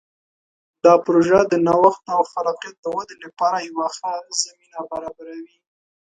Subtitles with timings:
[0.83, 4.11] دا پروژه د نوښت او خلاقیت د ودې لپاره یوه ښه
[4.43, 5.57] زمینه برابروي.